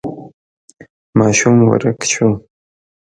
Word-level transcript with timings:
ماشوم 1.19 1.57
ورک 1.69 1.99
شو. 2.13 2.27